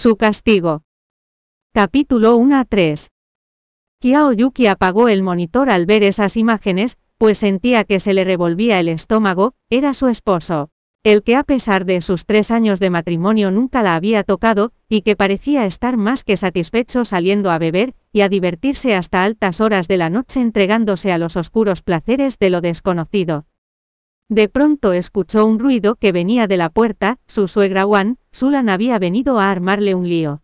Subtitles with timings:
[0.00, 0.84] Su castigo.
[1.74, 3.10] Capítulo 1 a 3.
[4.00, 8.78] Kiao Yuki apagó el monitor al ver esas imágenes, pues sentía que se le revolvía
[8.78, 10.70] el estómago, era su esposo.
[11.02, 15.02] El que a pesar de sus tres años de matrimonio nunca la había tocado, y
[15.02, 19.88] que parecía estar más que satisfecho saliendo a beber, y a divertirse hasta altas horas
[19.88, 23.46] de la noche entregándose a los oscuros placeres de lo desconocido.
[24.30, 29.00] De pronto escuchó un ruido que venía de la puerta, su suegra Wan, Sulan había
[29.00, 30.42] venido a armarle un lío.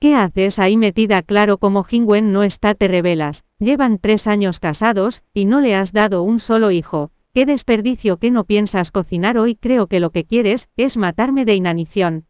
[0.00, 1.20] ¿Qué haces ahí metida?
[1.20, 5.92] Claro como Jingwen no está te revelas, llevan tres años casados, y no le has
[5.92, 10.24] dado un solo hijo, qué desperdicio que no piensas cocinar hoy creo que lo que
[10.24, 12.24] quieres, es matarme de inanición.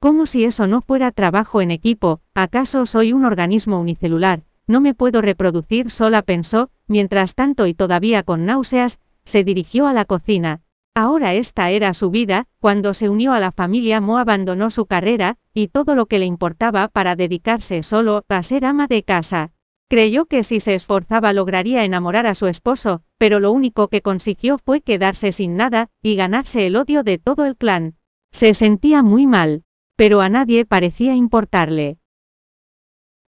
[0.00, 4.42] Como si eso no fuera trabajo en equipo, ¿acaso soy un organismo unicelular?
[4.66, 9.94] No me puedo reproducir sola pensó, mientras tanto y todavía con náuseas, se dirigió a
[9.94, 10.60] la cocina,
[10.94, 15.36] Ahora esta era su vida, cuando se unió a la familia Mo abandonó su carrera,
[15.54, 19.52] y todo lo que le importaba para dedicarse solo a ser ama de casa.
[19.88, 24.58] Creyó que si se esforzaba lograría enamorar a su esposo, pero lo único que consiguió
[24.58, 27.96] fue quedarse sin nada, y ganarse el odio de todo el clan.
[28.32, 29.62] Se sentía muy mal,
[29.96, 31.98] pero a nadie parecía importarle.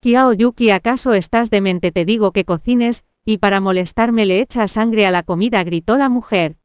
[0.02, 1.92] Kiao Yuki, ¿acaso estás demente?
[1.92, 6.10] Te digo que cocines, y para molestarme le echa sangre a la comida, gritó la
[6.10, 6.58] mujer.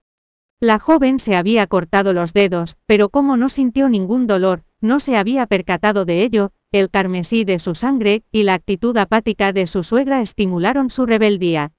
[0.61, 5.17] La joven se había cortado los dedos, pero como no sintió ningún dolor, no se
[5.17, 9.85] había percatado de ello, el carmesí de su sangre, y la actitud apática de su
[9.85, 11.71] suegra estimularon su rebeldía.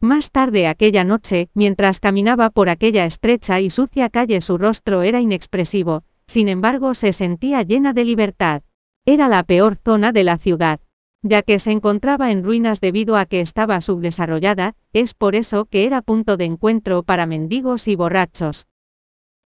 [0.00, 5.20] Más tarde aquella noche, mientras caminaba por aquella estrecha y sucia calle su rostro era
[5.20, 8.62] inexpresivo, sin embargo se sentía llena de libertad.
[9.06, 10.80] Era la peor zona de la ciudad
[11.22, 15.84] ya que se encontraba en ruinas debido a que estaba subdesarrollada, es por eso que
[15.84, 18.66] era punto de encuentro para mendigos y borrachos.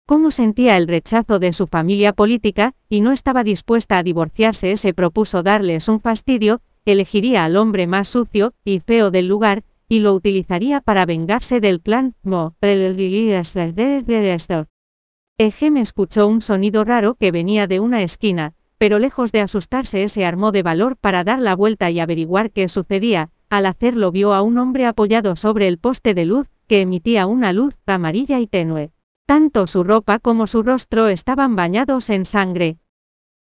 [0.07, 4.95] Como sentía el rechazo de su familia política, y no estaba dispuesta a divorciarse, se
[4.95, 10.15] propuso darles un fastidio, elegiría al hombre más sucio y feo del lugar, y lo
[10.15, 12.55] utilizaría para vengarse del clan Mo.
[15.39, 20.25] Ejem escuchó un sonido raro que venía de una esquina, pero lejos de asustarse se
[20.25, 24.43] armó de valor para dar la vuelta y averiguar qué sucedía, al hacerlo vio a
[24.43, 28.91] un hombre apoyado sobre el poste de luz, que emitía una luz amarilla y tenue.
[29.27, 32.79] Tanto su ropa como su rostro estaban bañados en sangre.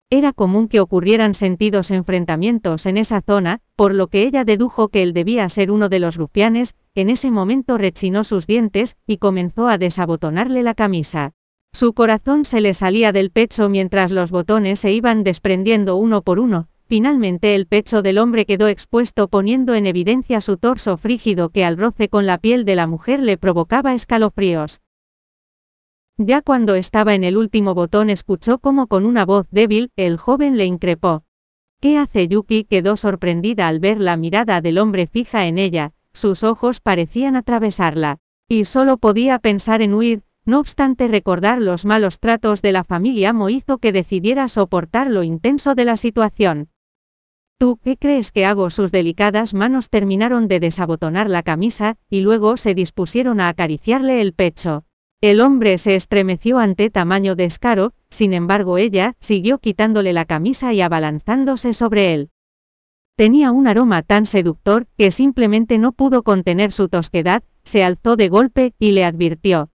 [0.09, 5.01] Era común que ocurrieran sentidos enfrentamientos en esa zona, por lo que ella dedujo que
[5.01, 9.67] él debía ser uno de los rufianes, en ese momento rechinó sus dientes, y comenzó
[9.67, 11.33] a desabotonarle la camisa.
[11.75, 16.39] Su corazón se le salía del pecho mientras los botones se iban desprendiendo uno por
[16.39, 21.65] uno, finalmente el pecho del hombre quedó expuesto poniendo en evidencia su torso frígido que
[21.65, 24.81] al roce con la piel de la mujer le provocaba escalofríos.
[26.17, 30.57] Ya cuando estaba en el último botón escuchó como con una voz débil, el joven
[30.57, 31.23] le increpó.
[31.81, 32.65] ¿Qué hace Yuki?
[32.65, 38.19] quedó sorprendida al ver la mirada del hombre fija en ella, sus ojos parecían atravesarla,
[38.47, 43.33] y solo podía pensar en huir, no obstante recordar los malos tratos de la familia
[43.33, 46.69] Mo hizo que decidiera soportar lo intenso de la situación.
[47.57, 48.69] ¿Tú qué crees que hago?
[48.69, 54.33] Sus delicadas manos terminaron de desabotonar la camisa, y luego se dispusieron a acariciarle el
[54.33, 54.83] pecho.
[55.21, 60.81] El hombre se estremeció ante tamaño descaro, sin embargo ella, siguió quitándole la camisa y
[60.81, 62.29] abalanzándose sobre él.
[63.15, 68.27] Tenía un aroma tan seductor, que simplemente no pudo contener su tosquedad, se alzó de
[68.27, 69.69] golpe, y le advirtió.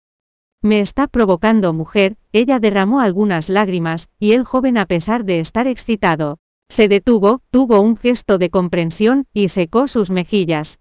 [0.62, 5.66] Me está provocando mujer, ella derramó algunas lágrimas, y el joven a pesar de estar
[5.66, 6.38] excitado,
[6.68, 10.80] se detuvo, tuvo un gesto de comprensión, y secó sus mejillas.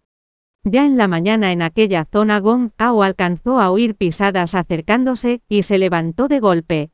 [0.63, 5.61] Ya en la mañana en aquella zona Gong Ao alcanzó a oír pisadas acercándose, y
[5.61, 6.91] se levantó de golpe.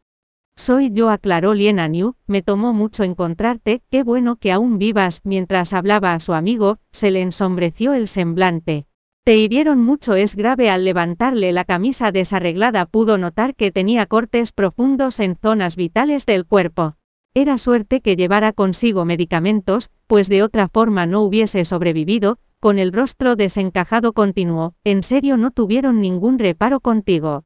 [0.56, 5.22] Soy yo, aclaró Lien Aniu, me tomó mucho encontrarte, qué bueno que aún vivas.
[5.24, 8.86] Mientras hablaba a su amigo, se le ensombreció el semblante.
[9.26, 14.52] Te hirieron mucho es grave al levantarle la camisa desarreglada pudo notar que tenía cortes
[14.52, 16.98] profundos en zonas vitales del cuerpo.
[17.34, 22.92] Era suerte que llevara consigo medicamentos, pues de otra forma no hubiese sobrevivido, con el
[22.92, 27.46] rostro desencajado continuó, en serio no tuvieron ningún reparo contigo.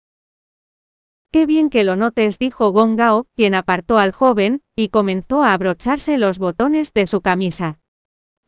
[1.31, 6.18] Qué bien que lo notes, dijo Gongao, quien apartó al joven, y comenzó a abrocharse
[6.18, 7.79] los botones de su camisa.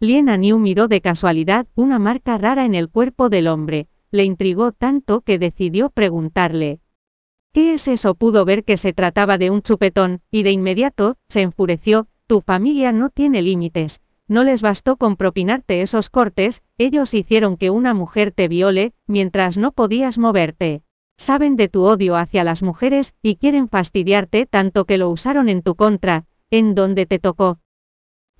[0.01, 4.71] Lien Aniu miró de casualidad una marca rara en el cuerpo del hombre, le intrigó
[4.71, 6.79] tanto que decidió preguntarle.
[7.51, 8.15] ¿Qué es eso?
[8.15, 12.93] Pudo ver que se trataba de un chupetón, y de inmediato, se enfureció, tu familia
[12.93, 13.99] no tiene límites,
[14.29, 19.57] no les bastó con propinarte esos cortes, ellos hicieron que una mujer te viole, mientras
[19.57, 20.81] no podías moverte.
[21.17, 25.61] Saben de tu odio hacia las mujeres, y quieren fastidiarte tanto que lo usaron en
[25.61, 27.59] tu contra, en donde te tocó.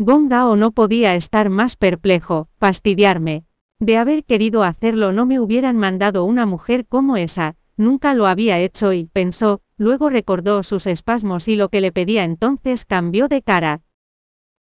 [0.02, 3.44] Gong Gao no podía estar más perplejo, fastidiarme.
[3.82, 8.60] De haber querido hacerlo no me hubieran mandado una mujer como esa, nunca lo había
[8.60, 13.42] hecho y pensó, luego recordó sus espasmos y lo que le pedía entonces cambió de
[13.42, 13.82] cara.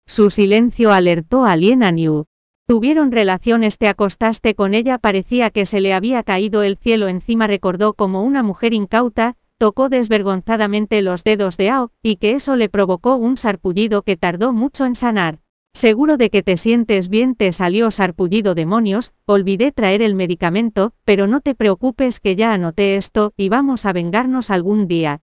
[0.08, 2.26] Su silencio alertó a Lien Yu.
[2.66, 7.46] Tuvieron relaciones, te acostaste con ella, parecía que se le había caído el cielo encima,
[7.46, 12.70] recordó como una mujer incauta, tocó desvergonzadamente los dedos de Ao, y que eso le
[12.70, 15.40] provocó un sarpullido que tardó mucho en sanar.
[15.74, 21.28] Seguro de que te sientes bien, te salió sarpullido demonios, olvidé traer el medicamento, pero
[21.28, 25.22] no te preocupes que ya anoté esto, y vamos a vengarnos algún día.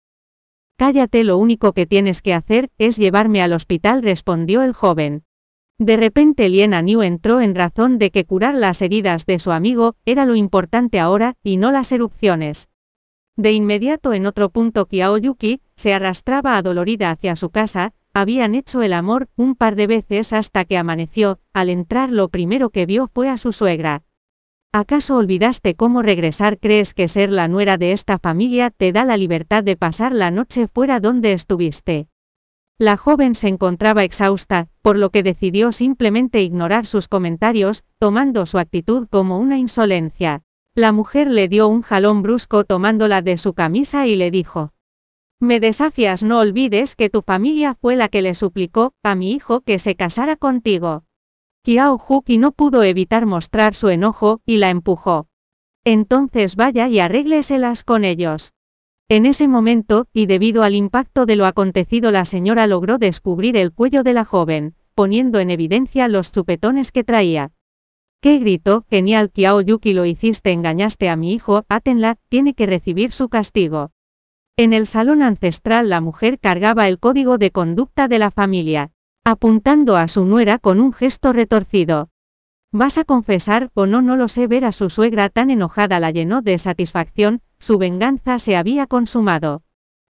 [0.77, 5.25] Cállate, lo único que tienes que hacer, es llevarme al hospital, respondió el joven.
[5.79, 9.97] De repente Lien Niu entró en razón de que curar las heridas de su amigo,
[10.05, 12.69] era lo importante ahora, y no las erupciones.
[13.43, 18.83] De inmediato en otro punto Kiao Yuki, se arrastraba adolorida hacia su casa, habían hecho
[18.83, 23.11] el amor un par de veces hasta que amaneció, al entrar lo primero que vio
[23.13, 24.05] fue a su suegra.
[24.71, 26.61] ¿Acaso olvidaste cómo regresar?
[26.61, 30.31] ¿Crees que ser la nuera de esta familia te da la libertad de pasar la
[30.31, 32.07] noche fuera donde estuviste?
[32.79, 38.59] La joven se encontraba exhausta, por lo que decidió simplemente ignorar sus comentarios, tomando su
[38.59, 40.45] actitud como una insolencia.
[40.75, 44.73] La mujer le dio un jalón brusco tomándola de su camisa y le dijo,
[45.43, 49.63] me desafias, no olvides que tu familia fue la que le suplicó a mi hijo
[49.63, 51.03] que se casara contigo.
[51.65, 55.27] Kiao Huki no pudo evitar mostrar su enojo, y la empujó.
[55.85, 58.53] Entonces vaya y arrégleselas con ellos.
[59.09, 63.73] En ese momento, y debido al impacto de lo acontecido, la señora logró descubrir el
[63.73, 67.51] cuello de la joven, poniendo en evidencia los chupetones que traía.
[68.23, 68.85] ¿Qué gritó?
[68.89, 73.91] Genial Kiao Yuki lo hiciste, engañaste a mi hijo, átenla, tiene que recibir su castigo.
[74.57, 78.93] En el salón ancestral la mujer cargaba el código de conducta de la familia,
[79.25, 82.11] apuntando a su nuera con un gesto retorcido.
[82.71, 84.03] ¿Vas a confesar o no?
[84.03, 84.47] No lo sé.
[84.47, 89.63] Ver a su suegra tan enojada la llenó de satisfacción, su venganza se había consumado.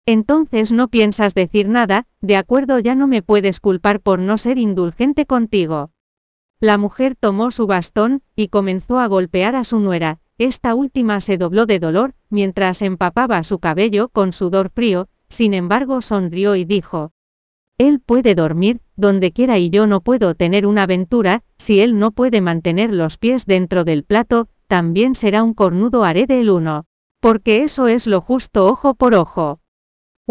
[0.05, 4.59] Entonces no piensas decir nada, de acuerdo ya no me puedes culpar por no ser
[4.59, 5.93] indulgente contigo.
[6.61, 11.39] La mujer tomó su bastón, y comenzó a golpear a su nuera, esta última se
[11.39, 17.13] dobló de dolor, mientras empapaba su cabello con sudor frío, sin embargo sonrió y dijo,
[17.79, 22.11] Él puede dormir, donde quiera y yo no puedo tener una aventura, si él no
[22.11, 26.85] puede mantener los pies dentro del plato, también será un cornudo haré de el uno.
[27.21, 29.60] Porque eso es lo justo ojo por ojo.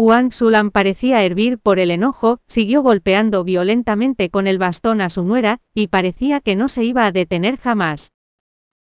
[0.02, 5.24] Wang Sulan parecía hervir por el enojo, siguió golpeando violentamente con el bastón a su
[5.24, 8.10] nuera, y parecía que no se iba a detener jamás.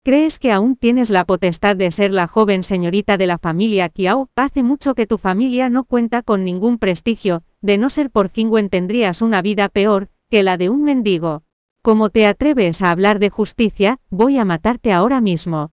[0.06, 4.30] ¿Crees que aún tienes la potestad de ser la joven señorita de la familia Kiao?
[4.38, 8.70] Hace mucho que tu familia no cuenta con ningún prestigio, de no ser por Kingwen
[8.70, 11.44] tendrías una vida peor, que la de un mendigo.
[11.82, 15.72] Como te atreves a hablar de justicia, voy a matarte ahora mismo.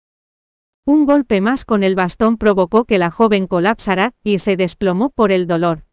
[0.86, 5.32] Un golpe más con el bastón provocó que la joven colapsara, y se desplomó por
[5.32, 5.84] el dolor.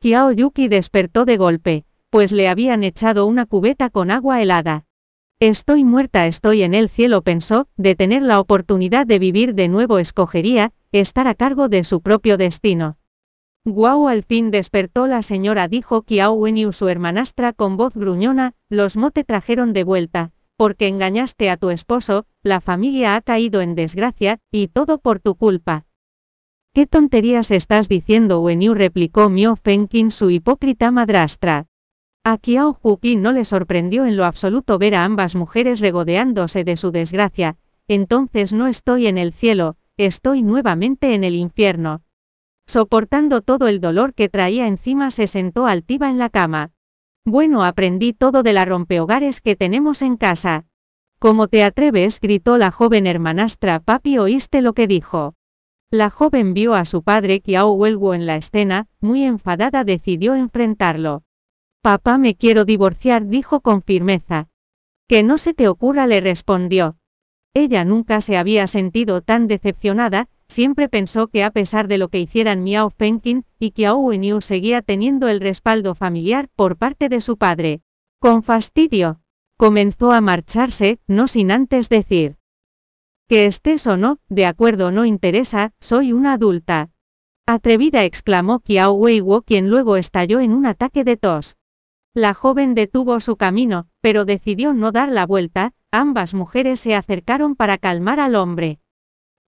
[0.00, 4.84] Kiao Yuki despertó de golpe, pues le habían echado una cubeta con agua helada.
[5.40, 9.98] Estoy muerta, estoy en el cielo, pensó, de tener la oportunidad de vivir de nuevo
[9.98, 12.96] escogería, estar a cargo de su propio destino.
[13.64, 18.96] Guau al fin despertó la señora, dijo Kiao Wenyu su hermanastra con voz gruñona, los
[18.96, 23.76] mo te trajeron de vuelta, porque engañaste a tu esposo, la familia ha caído en
[23.76, 25.86] desgracia, y todo por tu culpa.
[26.74, 28.40] ¿Qué tonterías estás diciendo?
[28.40, 31.66] Wenyu replicó Mio Fenkin su hipócrita madrastra.
[32.24, 36.76] A Kiao Huki no le sorprendió en lo absoluto ver a ambas mujeres regodeándose de
[36.76, 42.02] su desgracia, entonces no estoy en el cielo, estoy nuevamente en el infierno.
[42.66, 46.72] Soportando todo el dolor que traía encima se sentó altiva en la cama.
[47.30, 50.64] Bueno, aprendí todo de la rompehogares que tenemos en casa.
[51.18, 52.22] ¿Cómo te atreves?
[52.22, 53.80] gritó la joven hermanastra.
[53.80, 55.34] Papi, ¿oíste lo que dijo?
[55.90, 61.22] La joven vio a su padre Kiao Huelgo en la escena, muy enfadada decidió enfrentarlo.
[61.82, 64.48] Papá me quiero divorciar, dijo con firmeza.
[65.06, 66.96] Que no se te ocurra, le respondió.
[67.52, 72.20] Ella nunca se había sentido tan decepcionada, siempre pensó que a pesar de lo que
[72.20, 77.36] hicieran Miao Fengqin y Kiao Wenyu seguía teniendo el respaldo familiar por parte de su
[77.36, 77.82] padre.
[78.18, 79.20] Con fastidio.
[79.56, 82.36] Comenzó a marcharse, no sin antes decir.
[83.28, 86.90] Que estés o no, de acuerdo no interesa, soy una adulta.
[87.46, 91.56] Atrevida exclamó Kiao Weiwo quien luego estalló en un ataque de tos.
[92.14, 97.54] La joven detuvo su camino, pero decidió no dar la vuelta, ambas mujeres se acercaron
[97.54, 98.80] para calmar al hombre.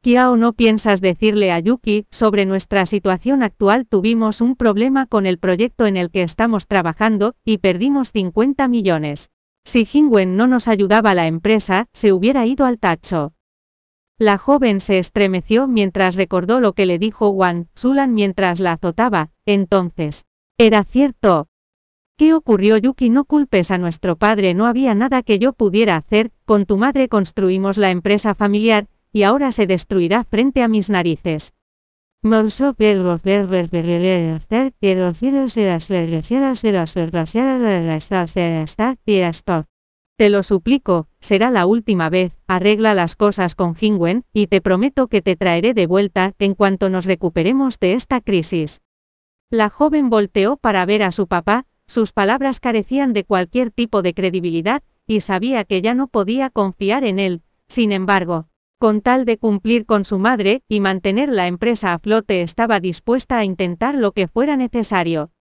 [0.02, 5.36] Kiao no piensas decirle a Yuki, sobre nuestra situación actual tuvimos un problema con el
[5.36, 9.28] proyecto en el que estamos trabajando, y perdimos 50 millones.
[9.62, 13.34] Si Jingwen no nos ayudaba la empresa, se hubiera ido al tacho.
[14.18, 19.32] La joven se estremeció mientras recordó lo que le dijo Wang Sulan mientras la azotaba,
[19.44, 20.24] entonces.
[20.56, 21.48] Era cierto.
[22.16, 23.10] ¿Qué ocurrió Yuki?
[23.10, 27.08] No culpes a nuestro padre, no había nada que yo pudiera hacer, con tu madre
[27.08, 31.54] construimos la empresa familiar, y ahora se destruirá frente a mis narices.
[40.18, 45.08] Te lo suplico, será la última vez, arregla las cosas con Jingwen, y te prometo
[45.08, 48.82] que te traeré de vuelta en cuanto nos recuperemos de esta crisis.
[49.48, 54.12] La joven volteó para ver a su papá, sus palabras carecían de cualquier tipo de
[54.12, 58.49] credibilidad, y sabía que ya no podía confiar en él, sin embargo,
[58.80, 63.36] con tal de cumplir con su madre y mantener la empresa a flote estaba dispuesta
[63.36, 65.32] a intentar lo que fuera necesario.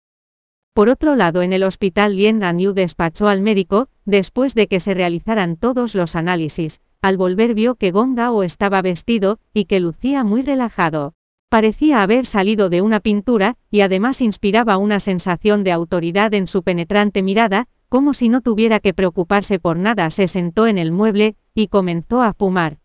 [0.73, 4.93] Por otro lado, en el hospital Lien Yu despachó al médico, después de que se
[4.93, 6.81] realizaran todos los análisis.
[7.01, 11.13] Al volver vio que Gong Gao estaba vestido, y que lucía muy relajado.
[11.47, 16.61] Parecía haber salido de una pintura, y además inspiraba una sensación de autoridad en su
[16.61, 20.09] penetrante mirada, como si no tuviera que preocuparse por nada.
[20.09, 22.79] Se sentó en el mueble, y comenzó a fumar.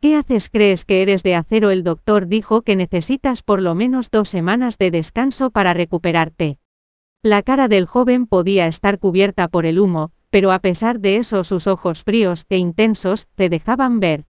[0.00, 0.48] ¿Qué haces?
[0.48, 1.70] ¿Crees que eres de acero?
[1.70, 6.58] El doctor dijo que necesitas por lo menos dos semanas de descanso para recuperarte.
[7.22, 11.44] La cara del joven podía estar cubierta por el humo, pero a pesar de eso
[11.44, 14.24] sus ojos fríos e intensos te dejaban ver.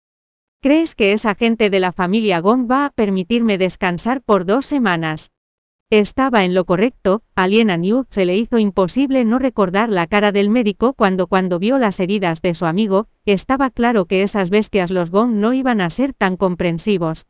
[0.62, 5.32] ¿Crees que esa gente de la familia Gong va a permitirme descansar por dos semanas?
[5.90, 10.32] Estaba en lo correcto, a Liena New se le hizo imposible no recordar la cara
[10.32, 14.90] del médico cuando cuando vio las heridas de su amigo, estaba claro que esas bestias
[14.90, 17.26] los Gong no iban a ser tan comprensivos.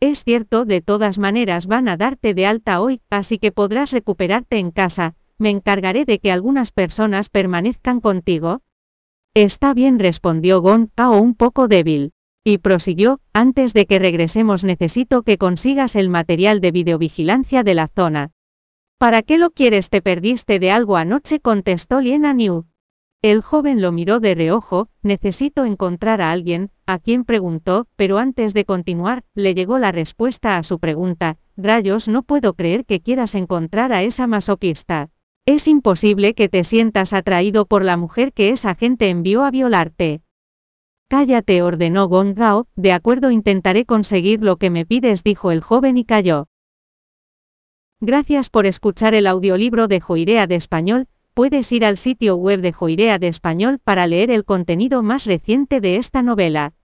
[0.00, 4.58] Es cierto, de todas maneras van a darte de alta hoy, así que podrás recuperarte
[4.58, 8.62] en casa, me encargaré de que algunas personas permanezcan contigo.
[9.32, 12.14] Está bien, respondió Gong Kao un poco débil.
[12.42, 17.86] Y prosiguió, antes de que regresemos necesito que consigas el material de videovigilancia de la
[17.88, 18.30] zona.
[18.96, 19.90] ¿Para qué lo quieres?
[19.90, 22.64] Te perdiste de algo anoche, contestó Liena New.
[23.20, 28.54] El joven lo miró de reojo, necesito encontrar a alguien, a quien preguntó, pero antes
[28.54, 33.34] de continuar, le llegó la respuesta a su pregunta, rayos no puedo creer que quieras
[33.34, 35.10] encontrar a esa masoquista.
[35.44, 40.22] Es imposible que te sientas atraído por la mujer que esa gente envió a violarte.
[41.10, 45.98] Cállate, ordenó Gong Gao, de acuerdo intentaré conseguir lo que me pides, dijo el joven
[45.98, 46.46] y calló.
[48.00, 52.72] Gracias por escuchar el audiolibro de Joirea de Español, puedes ir al sitio web de
[52.72, 56.74] Joirea de Español para leer el contenido más reciente de esta novela.